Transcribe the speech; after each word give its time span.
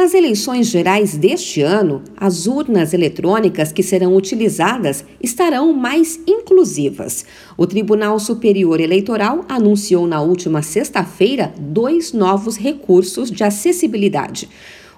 Nas 0.00 0.14
eleições 0.14 0.68
gerais 0.68 1.14
deste 1.14 1.60
ano, 1.60 2.00
as 2.16 2.46
urnas 2.46 2.94
eletrônicas 2.94 3.70
que 3.70 3.82
serão 3.82 4.16
utilizadas 4.16 5.04
estarão 5.22 5.74
mais 5.74 6.18
inclusivas. 6.26 7.26
O 7.54 7.66
Tribunal 7.66 8.18
Superior 8.18 8.80
Eleitoral 8.80 9.44
anunciou 9.46 10.06
na 10.06 10.22
última 10.22 10.62
sexta-feira 10.62 11.52
dois 11.60 12.14
novos 12.14 12.56
recursos 12.56 13.30
de 13.30 13.44
acessibilidade. 13.44 14.48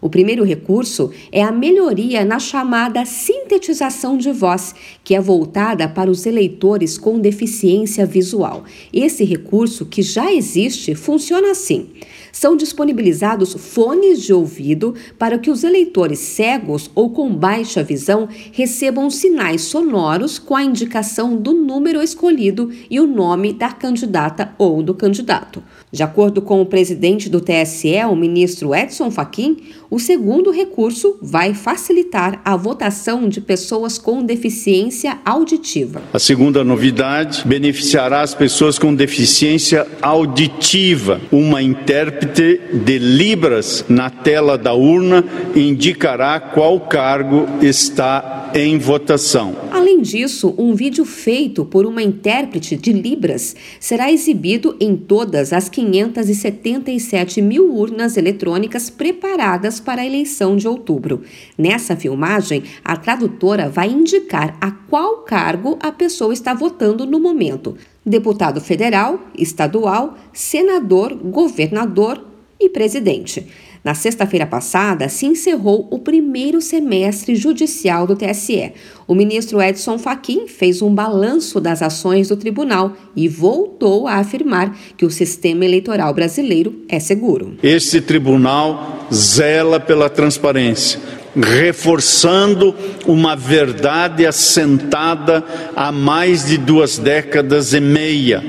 O 0.01 0.09
primeiro 0.09 0.45
recurso 0.45 1.11
é 1.31 1.43
a 1.43 1.51
melhoria 1.51 2.25
na 2.25 2.39
chamada 2.39 3.05
sintetização 3.05 4.17
de 4.17 4.31
voz, 4.31 4.73
que 5.03 5.17
é 5.17 5.21
voltada 5.21 5.89
para 5.89 6.11
os 6.11 6.27
eleitores 6.27 6.99
com 6.99 7.19
deficiência 7.19 8.07
visual. 8.07 8.65
Esse 8.93 9.25
recurso, 9.25 9.85
que 9.87 10.03
já 10.03 10.33
existe, 10.33 10.95
funciona 10.95 11.51
assim. 11.53 11.89
São 12.33 12.57
disponibilizados 12.57 13.53
fones 13.53 14.23
de 14.23 14.33
ouvido 14.33 14.95
para 15.19 15.39
que 15.39 15.51
os 15.51 15.63
eleitores 15.63 16.19
cegos 16.19 16.91
ou 16.95 17.11
com 17.11 17.31
baixa 17.33 17.83
visão 17.83 18.27
recebam 18.51 19.11
sinais 19.11 19.61
sonoros 19.61 20.39
com 20.39 20.57
a 20.57 20.65
indicação 20.65 21.37
do 21.37 21.53
número 21.53 22.03
escolhido 22.03 22.71
e 22.91 22.99
o 22.99 23.07
nome 23.07 23.53
da 23.53 23.69
candidata 23.69 24.55
ou 24.57 24.83
do 24.83 24.95
candidato. 24.95 25.63
De 25.93 26.03
acordo 26.03 26.41
com 26.41 26.63
o 26.63 26.67
presidente 26.67 27.29
do 27.29 27.39
TSE, 27.39 28.03
o 28.11 28.17
ministro 28.17 28.75
Edson 28.75 29.11
Fachin, 29.11 29.59
o 29.91 29.99
segundo 29.99 30.51
recurso 30.51 31.19
vai 31.21 31.53
facilitar 31.53 32.41
a 32.43 32.57
votação 32.57 33.29
de 33.29 33.43
pessoas 33.43 33.99
com 33.99 34.25
deficiência 34.25 35.19
auditiva. 35.23 36.01
A 36.15 36.19
segunda 36.19 36.65
novidade 36.65 37.43
beneficiará 37.47 38.23
as 38.23 38.35
pessoas 38.35 38.79
com 38.79 38.95
deficiência 38.95 39.87
auditiva. 40.01 41.21
Uma 41.31 41.63
intérprete 41.63 42.22
de 42.25 42.99
Libras 42.99 43.85
na 43.89 44.09
tela 44.11 44.57
da 44.57 44.73
urna 44.73 45.25
indicará 45.55 46.39
qual 46.39 46.81
cargo 46.81 47.47
está 47.61 48.51
em 48.55 48.79
votação. 48.79 49.57
Além 49.83 50.01
disso, 50.01 50.55
um 50.57 50.77
vídeo 50.77 51.05
feito 51.05 51.65
por 51.65 51.85
uma 51.87 52.01
intérprete 52.01 52.77
de 52.77 52.93
Libras 52.93 53.57
será 53.81 54.13
exibido 54.13 54.77
em 54.79 54.97
todas 54.97 55.53
as 55.53 55.69
577 55.69 57.43
mil 57.43 57.75
urnas 57.75 58.17
eletrônicas 58.17 58.89
preparadas 58.89 59.81
para 59.81 60.03
a 60.03 60.07
eleição 60.07 60.55
de 60.55 60.69
outubro. 60.69 61.23
Nessa 61.59 61.97
filmagem, 61.97 62.63
a 62.85 62.97
tradutora 62.97 63.69
vai 63.69 63.91
indicar 63.91 64.57
a 64.61 64.71
qual 64.71 65.25
cargo 65.25 65.77
a 65.83 65.91
pessoa 65.91 66.33
está 66.33 66.55
votando 66.55 67.05
no 67.05 67.19
momento: 67.19 67.77
deputado 68.07 68.61
federal, 68.61 69.19
estadual, 69.37 70.17
senador, 70.33 71.13
governador 71.13 72.32
e 72.65 72.69
presidente. 72.69 73.47
Na 73.85 73.95
sexta-feira 73.95 74.47
passada, 74.47 75.09
se 75.09 75.27
encerrou 75.27 75.89
o 75.91 75.99
primeiro 75.99 76.61
semestre 76.61 77.35
judicial 77.35 78.07
do 78.07 78.15
TSE. 78.15 78.73
O 79.09 79.15
ministro 79.15 79.61
Edson 79.61 79.99
Fachin 79.99 80.47
fez 80.47 80.81
um 80.81 80.95
balanço 80.95 81.61
das 81.61 81.83
ações 81.83 82.29
do 82.29 82.37
tribunal 82.37 82.93
e 83.17 83.27
voltou 83.27 84.07
a 84.07 84.15
afirmar 84.15 84.77
que 84.97 85.05
o 85.05 85.11
sistema 85.11 85.65
eleitoral 85.65 86.15
brasileiro 86.15 86.77
é 86.89 87.01
seguro. 87.01 87.57
Este 87.61 88.01
tribunal 88.01 89.09
zela 89.13 89.81
pela 89.81 90.09
transparência, 90.09 91.01
reforçando 91.35 92.73
uma 93.05 93.35
verdade 93.35 94.25
assentada 94.25 95.45
há 95.75 95.91
mais 95.91 96.47
de 96.47 96.57
duas 96.57 96.99
décadas 96.99 97.75
e 97.75 97.81
meia 97.81 98.45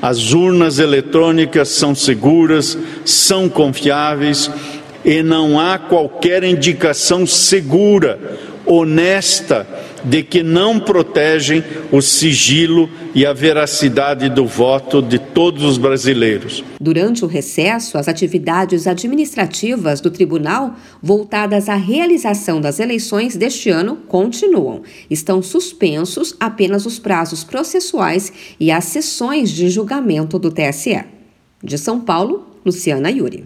as 0.00 0.32
urnas 0.32 0.78
eletrônicas 0.78 1.68
são 1.70 1.94
seguras, 1.94 2.76
são 3.04 3.48
confiáveis 3.48 4.50
e 5.04 5.22
não 5.22 5.58
há 5.58 5.78
qualquer 5.78 6.44
indicação 6.44 7.26
segura, 7.26 8.18
honesta, 8.66 9.66
de 10.06 10.22
que 10.22 10.42
não 10.42 10.78
protegem 10.78 11.62
o 11.90 12.00
sigilo 12.00 12.88
e 13.14 13.26
a 13.26 13.32
veracidade 13.32 14.28
do 14.28 14.46
voto 14.46 15.02
de 15.02 15.18
todos 15.18 15.64
os 15.64 15.76
brasileiros. 15.76 16.62
Durante 16.80 17.24
o 17.24 17.28
recesso, 17.28 17.98
as 17.98 18.06
atividades 18.06 18.86
administrativas 18.86 20.00
do 20.00 20.10
tribunal 20.10 20.76
voltadas 21.02 21.68
à 21.68 21.74
realização 21.74 22.60
das 22.60 22.78
eleições 22.78 23.36
deste 23.36 23.68
ano 23.68 23.96
continuam. 24.08 24.82
Estão 25.10 25.42
suspensos 25.42 26.36
apenas 26.38 26.86
os 26.86 26.98
prazos 26.98 27.42
processuais 27.42 28.32
e 28.60 28.70
as 28.70 28.84
sessões 28.84 29.50
de 29.50 29.68
julgamento 29.68 30.38
do 30.38 30.50
TSE. 30.50 31.04
De 31.62 31.76
São 31.76 32.00
Paulo, 32.00 32.46
Luciana 32.64 33.10
Yuri. 33.10 33.44